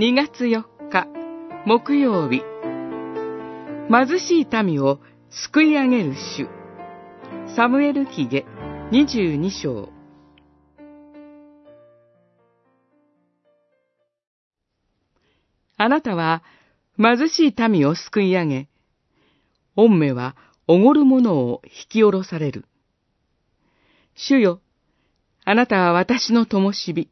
[0.00, 1.08] 2月4日
[1.66, 2.42] 木曜日
[3.90, 4.98] 貧しい民を
[5.28, 6.48] 救い上げる主
[7.54, 8.46] サムエル記下
[8.92, 9.90] 22章
[15.76, 16.42] あなたは
[16.96, 18.68] 貧しい民を救い上げ、
[19.76, 20.34] 御目は
[20.66, 22.64] おごる者を引き下ろされる。
[24.14, 24.62] 主よ、
[25.44, 27.10] あなたは私の灯火。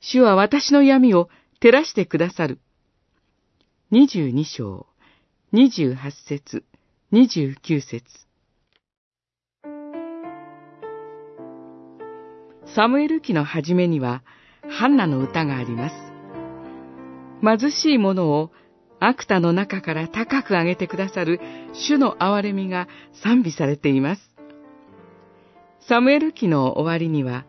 [0.00, 1.28] 主は私の闇を
[1.62, 2.58] 照らしてくださる。
[3.90, 4.86] 二十二章、
[5.52, 6.64] 二十八節、
[7.10, 8.02] 二十九節。
[12.74, 14.22] サムエル記の初めには、
[14.70, 15.94] ハンナの歌があります。
[17.42, 18.50] 貧しい者を
[18.98, 21.40] 悪田の中から高く上げてくださる
[21.74, 22.88] 主の憐れみが
[23.22, 24.22] 賛美されています。
[25.86, 27.44] サムエル記の終わりには、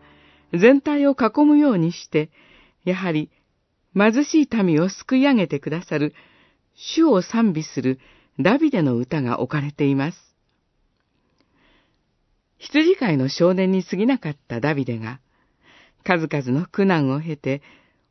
[0.52, 2.28] 全体を囲むようにして、
[2.84, 3.30] やはり
[3.94, 6.14] 貧しい民を救い上げてくださる
[6.74, 7.98] 主を賛美する
[8.40, 10.18] ダビデの歌が置かれています。
[12.58, 15.20] 羊飼いの少年に過ぎなかったダビデが、
[16.04, 17.60] 数々の苦難を経て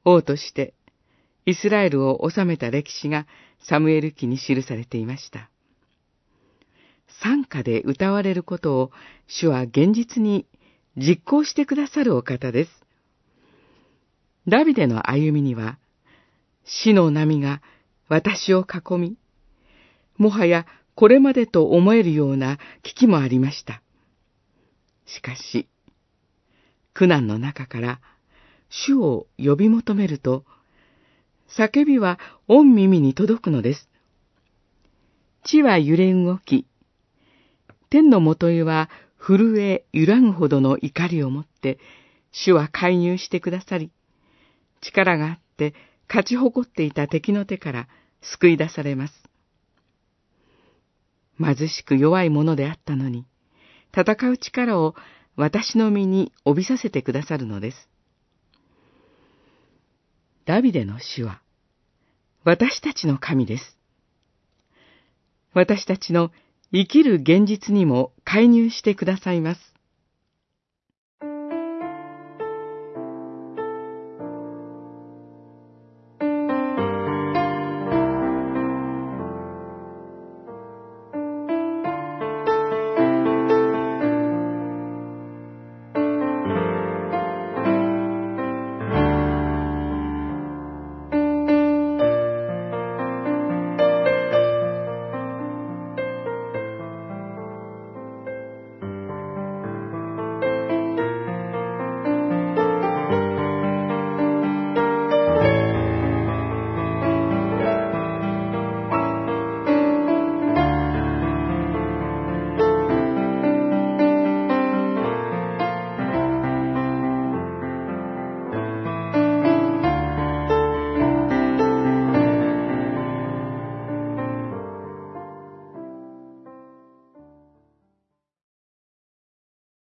[0.06, 0.74] 王として
[1.46, 3.26] イスラエルを治めた歴史が
[3.60, 5.50] サムエル記に記されていました。
[7.22, 8.92] 賛歌で歌われることを
[9.28, 10.46] 主は現実に
[10.98, 12.81] 実行してくださるお方です。
[14.52, 15.80] ダビデの歩みには、
[16.66, 17.62] 死の波が
[18.10, 19.16] 私を囲み、
[20.18, 23.82] もはやこれまでと思えるような危機もありました。
[25.06, 25.70] しかし、
[26.94, 28.02] 苦難の中から
[28.70, 30.44] 主を呼び求めると、
[31.58, 33.88] 叫びは御耳に届くのです。
[35.46, 36.68] 地は揺れ動き、
[37.90, 41.80] 天のもとへは震え揺らぐほどの怒りをもって、
[42.34, 43.92] 主は介入してくださり、
[44.82, 45.74] 力があって
[46.08, 47.88] 勝ち誇っていた敵の手から
[48.22, 49.14] 救い出されます。
[51.40, 53.26] 貧しく弱いものであったのに、
[53.96, 54.96] 戦う力を
[55.36, 57.90] 私の身に帯びさせてくださるのです。
[60.46, 61.42] ダビデの死は、
[62.44, 63.78] 私たちの神です。
[65.54, 66.32] 私たちの
[66.74, 69.71] 生きる現実にも介入してくださいます。